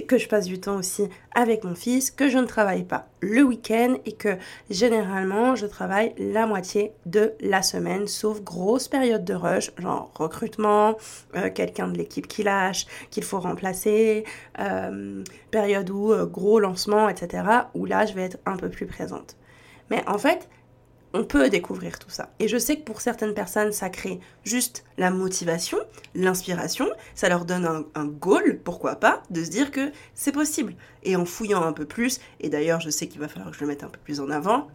que 0.01 0.19
je 0.19 0.29
passe 0.29 0.47
du 0.47 0.59
temps 0.59 0.77
aussi 0.77 1.09
avec 1.35 1.65
mon 1.65 1.75
fils, 1.75 2.11
que 2.11 2.29
je 2.29 2.39
ne 2.39 2.47
travaille 2.47 2.85
pas 2.85 3.09
le 3.21 3.43
week-end 3.43 3.97
et 4.07 4.13
que 4.13 4.37
généralement 4.71 5.55
je 5.55 5.67
travaille 5.67 6.15
la 6.19 6.47
moitié 6.47 6.93
de 7.07 7.35
la 7.41 7.63
semaine, 7.63 8.09
sauf 8.09 8.43
grosse 8.43 8.89
période 8.89 9.25
de 9.25 9.35
rush, 9.35 9.71
genre 9.79 10.11
recrutement, 10.15 10.97
euh, 11.37 11.51
quelqu'un 11.51 11.89
de 11.89 11.99
l'équipe 11.99 12.27
qui 12.27 12.43
lâche, 12.43 12.87
qu'il 13.11 13.25
faut 13.25 13.41
remplacer, 13.41 14.25
euh, 14.59 15.23
période 15.51 15.91
où 15.91 16.13
euh, 16.13 16.27
gros 16.27 16.59
lancement, 16.59 17.09
etc., 17.09 17.45
où 17.75 17.85
là 17.85 18.07
je 18.07 18.15
vais 18.15 18.23
être 18.23 18.39
un 18.47 18.57
peu 18.57 18.71
plus 18.71 18.87
présente. 18.87 19.37
Mais 19.91 20.03
en 20.07 20.19
fait, 20.19 20.49
on 21.15 21.25
peut 21.25 21.49
découvrir 21.49 21.99
tout 21.99 22.11
ça. 22.11 22.31
Et 22.39 22.49
je 22.49 22.57
sais 22.57 22.77
que 22.77 22.83
pour 22.83 23.01
certaines 23.01 23.35
personnes, 23.35 23.73
ça 23.73 23.91
crée 23.91 24.21
juste 24.45 24.85
la 24.99 25.11
motivation, 25.11 25.79
l'inspiration, 26.15 26.89
ça 27.15 27.29
leur 27.29 27.45
donne 27.45 27.87
un, 27.95 28.05
goal, 28.07 28.61
pourquoi 28.63 28.97
pas, 28.97 29.23
de 29.31 29.45
se 29.45 29.51
dire 29.51 29.71
que 29.71 29.93
c'est 30.15 30.33
possible. 30.33 30.75
Et 31.03 31.17
en 31.17 31.25
fouillant 31.25 31.63
un 31.63 31.73
peu 31.73 31.85
plus, 31.85 32.21
et 32.41 32.49
d'ailleurs 32.49 32.81
je 32.81 32.91
sais 32.91 33.09
qu'il 33.09 33.21
va 33.21 33.29
falloir 33.29 33.51
que 33.51 33.57
je 33.57 33.63
le 33.63 33.69
mette 33.69 33.85
un 33.85 33.89
peu 33.89 34.01
plus 34.03 34.21
en 34.21 34.31
avant, 34.31 34.69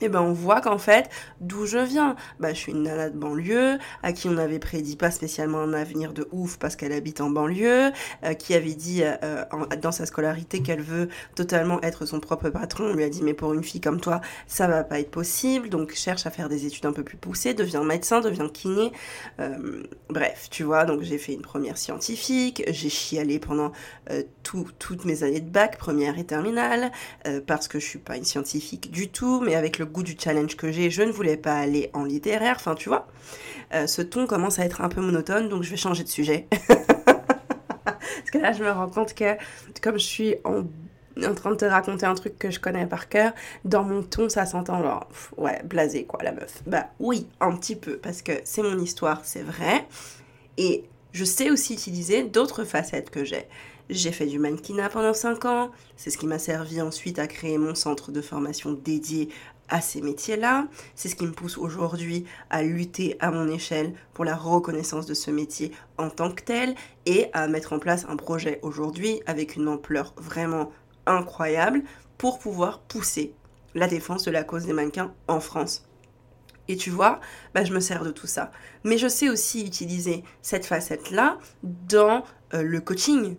et 0.00 0.06
eh 0.06 0.08
ben 0.08 0.22
on 0.22 0.32
voit 0.32 0.62
qu'en 0.62 0.78
fait, 0.78 1.10
d'où 1.40 1.66
je 1.66 1.76
viens, 1.76 2.16
bah 2.38 2.54
je 2.54 2.58
suis 2.58 2.72
une 2.72 2.84
nana 2.84 3.10
de 3.10 3.18
banlieue, 3.18 3.78
à 4.02 4.12
qui 4.14 4.28
on 4.28 4.38
avait 4.38 4.58
prédit 4.58 4.96
pas 4.96 5.10
spécialement 5.10 5.58
un 5.58 5.74
avenir 5.74 6.14
de 6.14 6.26
ouf 6.32 6.56
parce 6.58 6.74
qu'elle 6.74 6.92
habite 6.92 7.20
en 7.20 7.28
banlieue, 7.28 7.92
euh, 8.24 8.32
qui 8.32 8.54
avait 8.54 8.72
dit 8.72 9.02
euh, 9.02 9.44
dans 9.82 9.92
sa 9.92 10.06
scolarité 10.06 10.62
qu'elle 10.62 10.80
veut 10.80 11.08
totalement 11.34 11.82
être 11.82 12.06
son 12.06 12.18
propre 12.18 12.48
patron. 12.48 12.84
On 12.84 12.94
lui 12.94 13.04
a 13.04 13.10
dit 13.10 13.22
mais 13.22 13.34
pour 13.34 13.52
une 13.52 13.62
fille 13.62 13.82
comme 13.82 14.00
toi, 14.00 14.22
ça 14.46 14.68
va 14.68 14.84
pas 14.84 15.00
être 15.00 15.10
possible, 15.10 15.68
donc 15.68 15.92
cherche 15.94 16.24
à 16.24 16.30
faire 16.30 16.48
des 16.48 16.64
études 16.64 16.86
un 16.86 16.92
peu 16.92 17.04
plus 17.04 17.18
poussées, 17.18 17.52
deviens 17.52 17.84
médecin, 17.84 18.22
deviens 18.22 18.48
kiné. 18.48 18.92
Euh, 19.38 19.82
bref, 20.08 20.48
tu 20.50 20.62
vois, 20.62 20.86
donc 20.86 21.02
j'ai 21.02 21.18
fait 21.18 21.34
une 21.34 21.42
première 21.42 21.76
scientifique, 21.76 22.62
j'ai 22.68 22.88
chialé 22.88 23.38
pendant 23.38 23.72
toutes 24.42 25.04
mes 25.04 25.22
années 25.22 25.40
de 25.40 25.50
bac, 25.50 25.78
première 25.78 26.18
et 26.18 26.24
terminale, 26.24 26.90
parce 27.46 27.68
que 27.68 27.78
je 27.78 27.86
suis 27.86 27.98
pas 27.98 28.16
une 28.16 28.24
scientifique 28.24 28.90
du 28.90 29.08
tout, 29.08 29.40
mais 29.40 29.54
avec 29.54 29.78
le 29.78 29.86
goût 29.90 30.02
du 30.02 30.16
challenge 30.18 30.56
que 30.56 30.70
j'ai, 30.72 30.90
je 30.90 31.02
ne 31.02 31.12
voulais 31.12 31.36
pas 31.36 31.54
aller 31.54 31.90
en 31.92 32.04
littéraire, 32.04 32.56
enfin 32.56 32.74
tu 32.74 32.88
vois. 32.88 33.06
Euh, 33.74 33.86
ce 33.86 34.02
ton 34.02 34.26
commence 34.26 34.58
à 34.58 34.64
être 34.64 34.80
un 34.80 34.88
peu 34.88 35.00
monotone, 35.00 35.48
donc 35.48 35.62
je 35.62 35.70
vais 35.70 35.76
changer 35.76 36.04
de 36.04 36.08
sujet. 36.08 36.48
Parce 37.84 38.30
que 38.32 38.38
là, 38.38 38.52
je 38.52 38.62
me 38.62 38.70
rends 38.70 38.88
compte 38.88 39.14
que 39.14 39.36
comme 39.82 39.98
je 39.98 40.04
suis 40.04 40.34
en, 40.44 40.64
train 41.34 41.50
de 41.50 41.56
te 41.56 41.64
raconter 41.64 42.06
un 42.06 42.14
truc 42.14 42.38
que 42.38 42.50
je 42.50 42.60
connais 42.60 42.86
par 42.86 43.08
cœur, 43.08 43.32
dans 43.64 43.82
mon 43.82 44.02
ton, 44.02 44.28
ça 44.28 44.46
s'entend 44.46 44.82
genre, 44.82 45.08
ouais, 45.36 45.62
blasé 45.64 46.04
quoi, 46.04 46.22
la 46.22 46.32
meuf. 46.32 46.62
Bah 46.66 46.86
oui, 46.98 47.26
un 47.40 47.56
petit 47.56 47.76
peu, 47.76 47.96
parce 47.96 48.22
que 48.22 48.32
c'est 48.44 48.62
mon 48.62 48.78
histoire, 48.78 49.20
c'est 49.24 49.42
vrai. 49.42 49.86
Et 50.56 50.84
je 51.12 51.24
sais 51.24 51.50
aussi 51.50 51.74
utiliser 51.74 52.22
d'autres 52.22 52.64
facettes 52.64 53.10
que 53.10 53.24
j'ai. 53.24 53.46
J'ai 53.90 54.12
fait 54.12 54.26
du 54.26 54.38
mannequinat 54.38 54.88
pendant 54.88 55.12
5 55.12 55.44
ans. 55.46 55.70
C'est 55.96 56.10
ce 56.10 56.18
qui 56.18 56.28
m'a 56.28 56.38
servi 56.38 56.80
ensuite 56.80 57.18
à 57.18 57.26
créer 57.26 57.58
mon 57.58 57.74
centre 57.74 58.12
de 58.12 58.20
formation 58.20 58.72
dédié 58.72 59.30
à 59.70 59.80
ces 59.80 60.02
métiers-là. 60.02 60.66
C'est 60.94 61.08
ce 61.08 61.16
qui 61.16 61.26
me 61.26 61.32
pousse 61.32 61.56
aujourd'hui 61.56 62.26
à 62.50 62.62
lutter 62.62 63.16
à 63.20 63.30
mon 63.30 63.48
échelle 63.48 63.94
pour 64.12 64.24
la 64.24 64.36
reconnaissance 64.36 65.06
de 65.06 65.14
ce 65.14 65.30
métier 65.30 65.72
en 65.96 66.10
tant 66.10 66.30
que 66.30 66.42
tel 66.42 66.74
et 67.06 67.28
à 67.32 67.48
mettre 67.48 67.72
en 67.72 67.78
place 67.78 68.04
un 68.08 68.16
projet 68.16 68.58
aujourd'hui 68.62 69.22
avec 69.26 69.56
une 69.56 69.68
ampleur 69.68 70.12
vraiment 70.16 70.70
incroyable 71.06 71.82
pour 72.18 72.38
pouvoir 72.38 72.80
pousser 72.80 73.34
la 73.74 73.86
défense 73.86 74.24
de 74.24 74.30
la 74.30 74.44
cause 74.44 74.66
des 74.66 74.72
mannequins 74.72 75.14
en 75.28 75.40
France. 75.40 75.86
Et 76.68 76.76
tu 76.76 76.90
vois, 76.90 77.20
bah, 77.54 77.64
je 77.64 77.72
me 77.72 77.80
sers 77.80 78.04
de 78.04 78.10
tout 78.10 78.26
ça. 78.26 78.52
Mais 78.84 78.98
je 78.98 79.08
sais 79.08 79.28
aussi 79.28 79.64
utiliser 79.64 80.22
cette 80.42 80.66
facette-là 80.66 81.38
dans 81.62 82.22
euh, 82.54 82.62
le 82.62 82.80
coaching, 82.80 83.36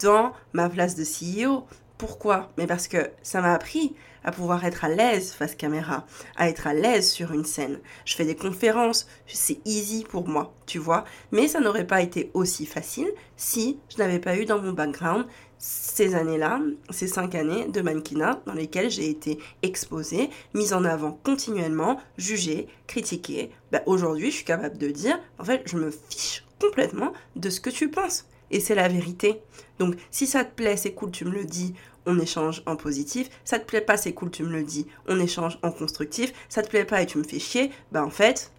dans 0.00 0.32
ma 0.52 0.68
place 0.68 0.96
de 0.96 1.04
CEO, 1.04 1.64
pourquoi 2.02 2.50
Mais 2.58 2.66
parce 2.66 2.88
que 2.88 3.10
ça 3.22 3.40
m'a 3.40 3.54
appris 3.54 3.94
à 4.24 4.32
pouvoir 4.32 4.64
être 4.64 4.84
à 4.84 4.88
l'aise 4.88 5.30
face 5.30 5.54
caméra, 5.54 6.04
à 6.34 6.48
être 6.48 6.66
à 6.66 6.74
l'aise 6.74 7.08
sur 7.08 7.30
une 7.30 7.44
scène. 7.44 7.78
Je 8.04 8.16
fais 8.16 8.24
des 8.24 8.34
conférences, 8.34 9.06
c'est 9.28 9.60
easy 9.64 10.02
pour 10.02 10.26
moi, 10.26 10.52
tu 10.66 10.80
vois. 10.80 11.04
Mais 11.30 11.46
ça 11.46 11.60
n'aurait 11.60 11.86
pas 11.86 12.02
été 12.02 12.32
aussi 12.34 12.66
facile 12.66 13.06
si 13.36 13.78
je 13.88 13.98
n'avais 13.98 14.18
pas 14.18 14.36
eu 14.36 14.46
dans 14.46 14.60
mon 14.60 14.72
background 14.72 15.26
ces 15.58 16.16
années-là, 16.16 16.60
ces 16.90 17.06
cinq 17.06 17.36
années 17.36 17.68
de 17.68 17.80
mannequinat 17.82 18.42
dans 18.46 18.54
lesquelles 18.54 18.90
j'ai 18.90 19.08
été 19.08 19.38
exposée, 19.62 20.28
mise 20.54 20.72
en 20.72 20.84
avant 20.84 21.20
continuellement, 21.22 22.00
jugée, 22.18 22.66
critiquée. 22.88 23.52
Bah, 23.70 23.82
aujourd'hui, 23.86 24.32
je 24.32 24.36
suis 24.38 24.44
capable 24.44 24.76
de 24.76 24.88
dire, 24.88 25.20
en 25.38 25.44
fait, 25.44 25.62
je 25.66 25.76
me 25.76 25.92
fiche 25.92 26.44
complètement 26.60 27.12
de 27.36 27.48
ce 27.48 27.60
que 27.60 27.70
tu 27.70 27.92
penses. 27.92 28.26
Et 28.50 28.60
c'est 28.60 28.74
la 28.74 28.86
vérité. 28.86 29.40
Donc 29.78 29.96
si 30.10 30.26
ça 30.26 30.44
te 30.44 30.54
plaît, 30.54 30.76
c'est 30.76 30.92
cool, 30.92 31.10
tu 31.10 31.24
me 31.24 31.30
le 31.30 31.44
dis, 31.44 31.74
on 32.06 32.18
échange 32.18 32.62
en 32.66 32.76
positif. 32.76 33.28
Ça 33.44 33.58
te 33.58 33.64
plaît 33.64 33.80
pas, 33.80 33.96
c'est 33.96 34.12
cool, 34.12 34.30
tu 34.30 34.42
me 34.42 34.52
le 34.52 34.62
dis, 34.62 34.86
on 35.06 35.18
échange 35.20 35.58
en 35.62 35.70
constructif. 35.70 36.32
Ça 36.48 36.62
te 36.62 36.68
plaît 36.68 36.84
pas 36.84 37.02
et 37.02 37.06
tu 37.06 37.18
me 37.18 37.24
fais 37.24 37.38
chier, 37.38 37.70
ben 37.92 38.04
en 38.04 38.10
fait, 38.10 38.52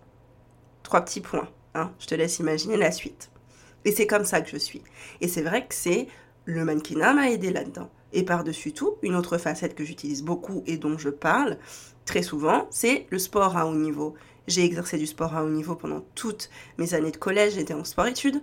trois 0.83 1.01
petits 1.01 1.21
points. 1.21 1.49
Hein, 1.75 1.91
je 1.99 2.07
te 2.07 2.15
laisse 2.15 2.39
imaginer 2.39 2.77
la 2.77 2.91
suite. 2.91 3.31
Et 3.85 3.91
c'est 3.91 4.07
comme 4.07 4.25
ça 4.25 4.41
que 4.41 4.49
je 4.49 4.57
suis. 4.57 4.81
Et 5.21 5.27
c'est 5.27 5.41
vrai 5.41 5.67
que 5.67 5.73
c'est 5.73 6.07
le 6.45 6.63
mannequinat 6.65 7.13
m'a 7.13 7.29
aidé 7.29 7.51
là-dedans. 7.51 7.89
Et 8.11 8.23
par-dessus 8.23 8.73
tout, 8.73 8.97
une 9.01 9.15
autre 9.15 9.37
facette 9.37 9.75
que 9.75 9.83
j'utilise 9.83 10.23
beaucoup 10.23 10.63
et 10.67 10.77
dont 10.77 10.97
je 10.97 11.09
parle 11.09 11.57
très 12.05 12.21
souvent, 12.21 12.67
c'est 12.69 13.07
le 13.09 13.17
sport 13.17 13.57
à 13.57 13.65
haut 13.65 13.75
niveau. 13.75 14.13
J'ai 14.47 14.63
exercé 14.63 14.97
du 14.97 15.07
sport 15.07 15.35
à 15.35 15.43
haut 15.43 15.49
niveau 15.49 15.75
pendant 15.75 16.01
toutes 16.15 16.49
mes 16.77 16.93
années 16.93 17.11
de 17.11 17.17
collège, 17.17 17.53
j'étais 17.53 17.73
en 17.73 17.83
sport-études. 17.83 18.41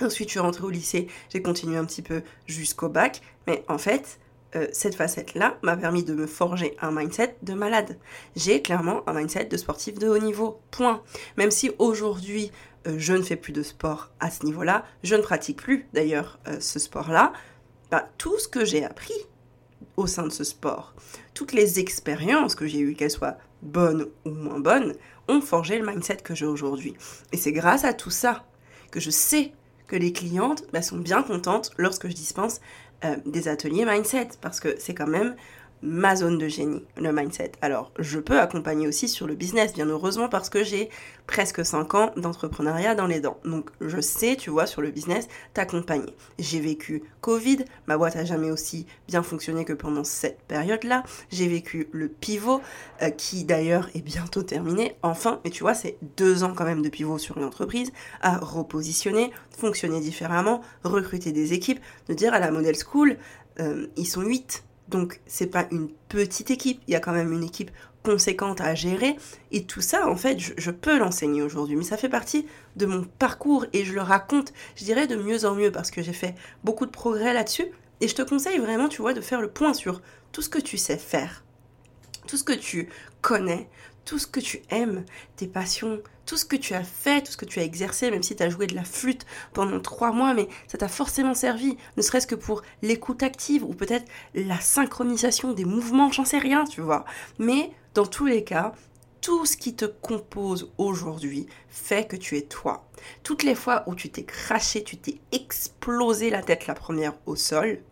Ensuite, 0.00 0.28
je 0.28 0.32
suis 0.32 0.40
rentrée 0.40 0.64
au 0.64 0.70
lycée, 0.70 1.08
j'ai 1.30 1.40
continué 1.40 1.76
un 1.76 1.84
petit 1.84 2.02
peu 2.02 2.22
jusqu'au 2.46 2.88
bac, 2.88 3.22
mais 3.46 3.64
en 3.68 3.78
fait, 3.78 4.18
euh, 4.54 4.66
cette 4.72 4.94
facette-là 4.94 5.58
m'a 5.62 5.76
permis 5.76 6.04
de 6.04 6.14
me 6.14 6.26
forger 6.26 6.76
un 6.80 6.90
mindset 6.90 7.36
de 7.42 7.54
malade. 7.54 7.98
J'ai 8.36 8.62
clairement 8.62 9.08
un 9.08 9.14
mindset 9.14 9.46
de 9.46 9.56
sportif 9.56 9.98
de 9.98 10.08
haut 10.08 10.18
niveau, 10.18 10.60
point. 10.70 11.02
Même 11.36 11.50
si 11.50 11.70
aujourd'hui, 11.78 12.52
euh, 12.86 12.96
je 12.98 13.14
ne 13.14 13.22
fais 13.22 13.36
plus 13.36 13.52
de 13.52 13.62
sport 13.62 14.10
à 14.20 14.30
ce 14.30 14.44
niveau-là, 14.44 14.84
je 15.02 15.14
ne 15.14 15.22
pratique 15.22 15.62
plus 15.62 15.86
d'ailleurs 15.92 16.38
euh, 16.46 16.60
ce 16.60 16.78
sport-là, 16.78 17.32
bah, 17.90 18.08
tout 18.18 18.38
ce 18.38 18.48
que 18.48 18.64
j'ai 18.64 18.84
appris 18.84 19.14
au 19.96 20.06
sein 20.06 20.24
de 20.24 20.32
ce 20.32 20.44
sport, 20.44 20.94
toutes 21.34 21.52
les 21.52 21.80
expériences 21.80 22.54
que 22.54 22.66
j'ai 22.66 22.80
eues, 22.80 22.94
qu'elles 22.94 23.10
soient 23.10 23.38
bonnes 23.62 24.08
ou 24.24 24.30
moins 24.30 24.60
bonnes, 24.60 24.94
ont 25.28 25.40
forgé 25.40 25.78
le 25.78 25.86
mindset 25.86 26.18
que 26.18 26.34
j'ai 26.34 26.46
aujourd'hui. 26.46 26.94
Et 27.32 27.36
c'est 27.36 27.52
grâce 27.52 27.84
à 27.84 27.92
tout 27.92 28.10
ça 28.10 28.44
que 28.90 29.00
je 29.00 29.10
sais 29.10 29.52
que 29.86 29.96
les 29.96 30.12
clientes 30.12 30.64
bah, 30.72 30.82
sont 30.82 30.98
bien 30.98 31.22
contentes 31.22 31.70
lorsque 31.76 32.08
je 32.08 32.14
dispense 32.14 32.60
euh, 33.04 33.16
des 33.26 33.48
ateliers 33.48 33.84
mindset, 33.84 34.30
parce 34.40 34.60
que 34.60 34.76
c'est 34.78 34.94
quand 34.94 35.06
même 35.06 35.36
ma 35.82 36.16
zone 36.16 36.38
de 36.38 36.48
génie, 36.48 36.84
le 36.96 37.12
mindset. 37.12 37.52
Alors, 37.60 37.92
je 37.98 38.18
peux 38.18 38.38
accompagner 38.40 38.88
aussi 38.88 39.08
sur 39.08 39.26
le 39.26 39.34
business, 39.34 39.72
bien 39.74 39.86
heureusement, 39.86 40.28
parce 40.28 40.48
que 40.48 40.64
j'ai 40.64 40.88
presque 41.26 41.64
5 41.64 41.94
ans 41.94 42.12
d'entrepreneuriat 42.16 42.94
dans 42.94 43.06
les 43.06 43.20
dents. 43.20 43.38
Donc, 43.44 43.70
je 43.80 44.00
sais, 44.00 44.36
tu 44.36 44.50
vois, 44.50 44.66
sur 44.66 44.80
le 44.80 44.90
business, 44.90 45.28
t'accompagner. 45.54 46.14
J'ai 46.38 46.60
vécu 46.60 47.02
Covid, 47.20 47.64
ma 47.86 47.98
boîte 47.98 48.16
a 48.16 48.24
jamais 48.24 48.50
aussi 48.50 48.86
bien 49.08 49.22
fonctionné 49.22 49.64
que 49.64 49.72
pendant 49.72 50.04
cette 50.04 50.40
période-là. 50.42 51.02
J'ai 51.30 51.48
vécu 51.48 51.88
le 51.92 52.08
pivot, 52.08 52.60
euh, 53.02 53.10
qui 53.10 53.44
d'ailleurs 53.44 53.88
est 53.94 54.02
bientôt 54.02 54.42
terminé, 54.42 54.96
enfin, 55.02 55.40
mais 55.44 55.50
tu 55.50 55.62
vois, 55.62 55.74
c'est 55.74 55.98
deux 56.16 56.44
ans 56.44 56.54
quand 56.54 56.64
même 56.64 56.82
de 56.82 56.88
pivot 56.88 57.18
sur 57.18 57.36
une 57.36 57.44
entreprise, 57.44 57.92
à 58.22 58.38
repositionner, 58.38 59.30
fonctionner 59.56 60.00
différemment, 60.00 60.62
recruter 60.84 61.32
des 61.32 61.52
équipes, 61.52 61.80
de 62.08 62.14
dire 62.14 62.34
à 62.34 62.38
la 62.38 62.50
Model 62.50 62.76
School, 62.76 63.16
euh, 63.60 63.86
ils 63.96 64.06
sont 64.06 64.22
8 64.22 64.64
donc 64.88 65.20
c'est 65.26 65.46
pas 65.46 65.66
une 65.70 65.88
petite 66.08 66.50
équipe, 66.50 66.80
il 66.86 66.92
y 66.92 66.96
a 66.96 67.00
quand 67.00 67.12
même 67.12 67.32
une 67.32 67.44
équipe 67.44 67.70
conséquente 68.06 68.60
à 68.60 68.74
gérer. 68.76 69.16
Et 69.50 69.64
tout 69.64 69.80
ça, 69.80 70.08
en 70.08 70.14
fait, 70.14 70.38
je, 70.38 70.70
peux 70.70 70.96
l'enseigner 70.96 71.42
aujourd'hui. 71.42 71.74
Mais 71.74 71.82
ça 71.82 71.96
fait 71.96 72.08
partie 72.08 72.46
de 72.76 72.86
mon 72.86 73.02
parcours 73.02 73.66
et 73.72 73.84
je 73.84 73.92
le 73.94 74.00
raconte, 74.00 74.52
je 74.76 74.84
dirais, 74.84 75.08
de 75.08 75.16
mieux 75.16 75.44
en 75.44 75.56
mieux 75.56 75.72
parce 75.72 75.90
que 75.90 76.02
j'ai 76.02 76.12
fait 76.12 76.36
beaucoup 76.62 76.86
de 76.86 76.92
progrès 76.92 77.34
là-dessus. 77.34 77.66
Et 78.00 78.06
je 78.06 78.14
te 78.14 78.22
conseille 78.22 78.58
vraiment, 78.58 78.88
tu 78.88 79.02
vois, 79.02 79.12
de 79.12 79.20
faire 79.20 79.40
le 79.40 79.50
point 79.50 79.74
sur 79.74 80.02
tout 80.30 80.42
ce 80.42 80.48
que 80.48 80.60
tu 80.60 80.76
sais 80.76 80.98
faire, 80.98 81.42
tout 82.28 82.36
ce 82.36 82.44
que 82.44 82.52
tu 82.52 82.88
connais, 83.22 83.68
tout 84.06 84.18
ce 84.18 84.26
que 84.26 84.40
tu 84.40 84.62
aimes, 84.70 85.04
tes 85.34 85.48
passions, 85.48 86.00
tout 86.24 86.36
ce 86.36 86.46
que 86.46 86.56
tu 86.56 86.72
as 86.72 86.84
fait, 86.84 87.22
tout 87.22 87.32
ce 87.32 87.36
que 87.36 87.44
tu 87.44 87.58
as 87.58 87.64
exercé, 87.64 88.10
même 88.10 88.22
si 88.22 88.34
tu 88.34 88.42
as 88.42 88.48
joué 88.48 88.66
de 88.66 88.74
la 88.74 88.84
flûte 88.84 89.26
pendant 89.52 89.80
trois 89.80 90.12
mois, 90.12 90.32
mais 90.32 90.48
ça 90.68 90.78
t'a 90.78 90.88
forcément 90.88 91.34
servi, 91.34 91.76
ne 91.96 92.02
serait-ce 92.02 92.26
que 92.26 92.36
pour 92.36 92.62
l'écoute 92.82 93.22
active 93.22 93.64
ou 93.64 93.74
peut-être 93.74 94.06
la 94.34 94.60
synchronisation 94.60 95.52
des 95.52 95.64
mouvements, 95.64 96.12
j'en 96.12 96.24
sais 96.24 96.38
rien, 96.38 96.64
tu 96.64 96.80
vois. 96.80 97.04
Mais 97.38 97.72
dans 97.94 98.06
tous 98.06 98.26
les 98.26 98.44
cas, 98.44 98.72
tout 99.20 99.44
ce 99.44 99.56
qui 99.56 99.74
te 99.74 99.84
compose 99.84 100.70
aujourd'hui 100.78 101.48
fait 101.68 102.06
que 102.06 102.16
tu 102.16 102.36
es 102.38 102.42
toi. 102.42 102.88
Toutes 103.24 103.42
les 103.42 103.56
fois 103.56 103.82
où 103.88 103.96
tu 103.96 104.08
t'es 104.08 104.24
craché, 104.24 104.84
tu 104.84 104.96
t'es 104.96 105.18
explosé 105.32 106.30
la 106.30 106.42
tête 106.42 106.68
la 106.68 106.74
première 106.74 107.14
au 107.26 107.34
sol, 107.34 107.82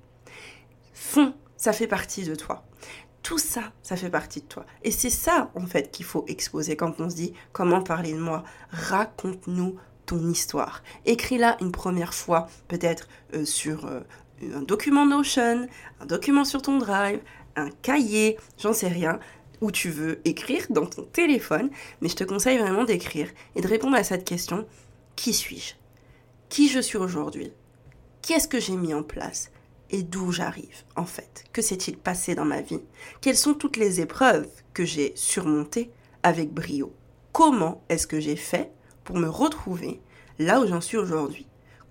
fond, 0.93 1.35
ça 1.57 1.73
fait 1.73 1.89
partie 1.89 2.23
de 2.23 2.37
toi 2.37 2.65
tout 3.25 3.39
ça, 3.39 3.73
ça 3.83 3.97
fait 3.97 4.11
partie 4.11 4.43
de 4.43 4.47
toi. 4.47 4.67
Et 4.85 4.91
c'est 4.91 5.11
ça, 5.11 5.51
en 5.57 5.67
fait, 5.67 5.91
qu'il 5.91 6.05
faut 6.05 6.25
exposer 6.29 6.77
quand 6.77 7.01
on 7.01 7.09
se 7.09 7.17
dit 7.17 7.33
comment 7.53 7.83
parler 7.83 8.13
de 8.13 8.19
moi? 8.19 8.45
Raconte-nous 8.71 9.77
ton 10.05 10.29
histoire. 10.29 10.83
Écris-la 11.07 11.57
une 11.63 11.73
première 11.73 12.13
fois, 12.13 12.49
peut-être 12.69 13.09
euh, 13.33 13.47
sur 13.47 13.87
euh, 13.87 14.01
un 14.55 14.61
document 14.61 15.07
Notion, 15.07 15.67
un 16.01 16.07
document 16.07 16.45
sur 16.45 16.61
ton 16.61 16.77
Drive, 16.77 17.21
un 17.57 17.71
cahier, 17.71 18.37
j'en 18.59 18.75
sais 18.75 18.89
rien, 18.89 19.19
où 19.63 19.71
tu 19.71 19.89
veux 19.89 20.21
écrire 20.27 20.67
dans 20.69 20.85
ton 20.85 21.05
téléphone. 21.05 21.71
Mais 22.03 22.11
je 22.11 22.17
te 22.17 22.25
conseille 22.25 22.59
vraiment 22.59 22.85
d'écrire 22.85 23.31
et 23.57 23.63
de 23.63 23.69
répondre 23.69 23.97
à 23.97 24.05
cette 24.05 24.27
question 24.27 24.67
qui 25.17 25.33
suis-je? 25.33 25.77
Qui 26.51 26.69
je 26.69 26.81
suis 26.81 26.99
aujourd'hui? 26.99 27.53
Qu'est-ce 28.21 28.49
que 28.49 28.61
j'ai 28.61 28.77
mis 28.77 28.93
en 28.93 29.03
place? 29.03 29.51
D'où 30.03 30.33
j'arrive 30.33 30.83
en 30.97 31.05
fait. 31.05 31.45
Que 31.53 31.63
s'est-il 31.63 31.97
passé 31.97 32.35
dans 32.35 32.45
ma 32.45 32.61
vie? 32.61 32.81
Quelles 33.21 33.37
sont 33.37 33.55
toutes 33.55 33.77
les 33.77 34.01
épreuves 34.01 34.49
que 34.73 34.85
j'ai 34.85 35.13
surmontées 35.15 35.91
avec 36.23 36.53
brio? 36.53 36.93
Comment 37.33 37.83
est-ce 37.89 38.07
que 38.07 38.21
j'ai 38.21 38.37
fait 38.37 38.71
pour 39.05 39.17
me 39.17 39.29
retrouver 39.29 40.01
là 40.39 40.61
où 40.61 40.67
j'en 40.67 40.81
suis 40.81 40.97
aujourd'hui? 40.97 41.47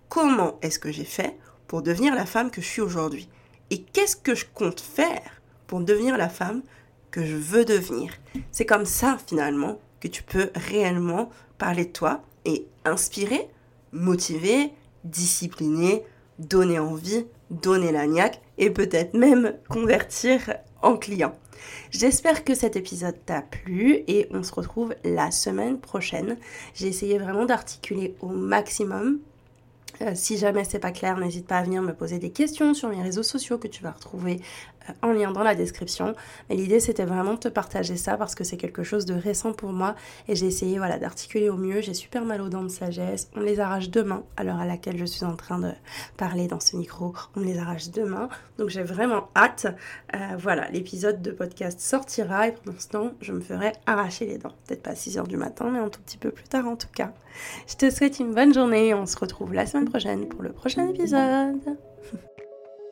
Comment 0.09 0.57
est-ce 0.61 0.79
que 0.79 0.91
j'ai 0.91 1.05
fait 1.05 1.37
pour 1.67 1.81
devenir 1.81 2.13
la 2.13 2.25
femme 2.25 2.51
que 2.51 2.61
je 2.61 2.67
suis 2.67 2.81
aujourd'hui? 2.81 3.29
Et 3.69 3.81
qu'est-ce 3.81 4.15
que 4.15 4.35
je 4.35 4.45
compte 4.53 4.79
faire 4.79 5.41
pour 5.67 5.79
devenir 5.81 6.17
la 6.17 6.29
femme 6.29 6.61
que 7.11 7.25
je 7.25 7.35
veux 7.35 7.65
devenir? 7.65 8.13
C'est 8.51 8.65
comme 8.65 8.85
ça 8.85 9.17
finalement 9.27 9.79
que 9.99 10.07
tu 10.07 10.23
peux 10.23 10.49
réellement 10.55 11.29
parler 11.57 11.85
de 11.85 11.91
toi 11.91 12.21
et 12.45 12.67
inspirer, 12.85 13.49
motiver, 13.91 14.71
discipliner, 15.03 16.03
donner 16.39 16.79
envie, 16.79 17.25
donner 17.61 17.91
la 17.91 18.05
et 18.57 18.69
peut-être 18.69 19.13
même 19.13 19.53
convertir 19.69 20.55
en 20.81 20.97
client. 20.97 21.33
J'espère 21.91 22.43
que 22.43 22.55
cet 22.55 22.75
épisode 22.75 23.15
t'a 23.25 23.41
plu 23.41 24.03
et 24.07 24.27
on 24.31 24.43
se 24.43 24.53
retrouve 24.53 24.95
la 25.03 25.31
semaine 25.31 25.79
prochaine. 25.79 26.37
J'ai 26.73 26.87
essayé 26.87 27.17
vraiment 27.17 27.45
d'articuler 27.45 28.15
au 28.21 28.27
maximum 28.27 29.19
euh, 30.01 30.11
si 30.15 30.37
jamais 30.37 30.63
c'est 30.63 30.79
pas 30.79 30.91
clair, 30.91 31.17
n'hésite 31.17 31.47
pas 31.47 31.57
à 31.57 31.63
venir 31.63 31.81
me 31.81 31.93
poser 31.93 32.17
des 32.17 32.31
questions 32.31 32.73
sur 32.73 32.89
mes 32.89 33.01
réseaux 33.01 33.23
sociaux 33.23 33.57
que 33.57 33.67
tu 33.67 33.83
vas 33.83 33.91
retrouver 33.91 34.41
en 35.01 35.11
lien 35.11 35.31
dans 35.31 35.43
la 35.43 35.55
description. 35.55 36.15
Mais 36.49 36.55
l'idée 36.55 36.79
c'était 36.79 37.05
vraiment 37.05 37.33
de 37.33 37.39
te 37.39 37.47
partager 37.47 37.97
ça 37.97 38.17
parce 38.17 38.35
que 38.35 38.43
c'est 38.43 38.57
quelque 38.57 38.83
chose 38.83 39.05
de 39.05 39.13
récent 39.13 39.53
pour 39.53 39.71
moi 39.71 39.95
et 40.27 40.35
j'ai 40.35 40.47
essayé 40.47 40.77
voilà 40.77 40.97
d'articuler 40.97 41.49
au 41.49 41.57
mieux. 41.57 41.81
J'ai 41.81 41.93
super 41.93 42.25
mal 42.25 42.41
aux 42.41 42.49
dents 42.49 42.63
de 42.63 42.69
sagesse. 42.69 43.29
On 43.35 43.41
les 43.41 43.59
arrache 43.59 43.89
demain 43.89 44.23
à 44.37 44.43
l'heure 44.43 44.59
à 44.59 44.65
laquelle 44.65 44.97
je 44.97 45.05
suis 45.05 45.25
en 45.25 45.35
train 45.35 45.59
de 45.59 45.71
parler 46.17 46.47
dans 46.47 46.59
ce 46.59 46.75
micro. 46.75 47.13
On 47.35 47.41
les 47.41 47.57
arrache 47.57 47.89
demain. 47.89 48.29
Donc 48.57 48.69
j'ai 48.69 48.83
vraiment 48.83 49.29
hâte. 49.35 49.67
Euh, 50.15 50.19
voilà, 50.37 50.69
l'épisode 50.69 51.21
de 51.21 51.31
podcast 51.31 51.79
sortira 51.79 52.47
et 52.47 52.51
pour 52.51 52.73
l'instant 52.73 53.11
je 53.21 53.33
me 53.33 53.41
ferai 53.41 53.73
arracher 53.85 54.25
les 54.25 54.37
dents. 54.37 54.53
Peut-être 54.67 54.83
pas 54.83 54.91
à 54.91 54.95
6h 54.95 55.27
du 55.27 55.37
matin 55.37 55.69
mais 55.71 55.79
un 55.79 55.89
tout 55.89 56.01
petit 56.01 56.17
peu 56.17 56.31
plus 56.31 56.47
tard 56.47 56.67
en 56.67 56.75
tout 56.75 56.87
cas. 56.93 57.13
Je 57.67 57.75
te 57.75 57.89
souhaite 57.89 58.19
une 58.19 58.33
bonne 58.33 58.53
journée 58.53 58.93
on 58.93 59.05
se 59.05 59.17
retrouve 59.17 59.53
la 59.53 59.65
semaine 59.65 59.89
prochaine 59.89 60.27
pour 60.27 60.41
le 60.41 60.51
prochain 60.51 60.87
épisode. 60.89 61.77